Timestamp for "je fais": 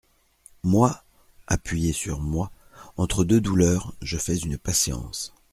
4.01-4.35